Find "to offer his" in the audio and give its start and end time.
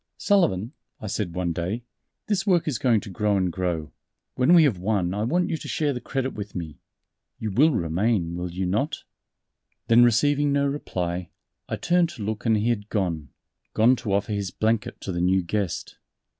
13.97-14.49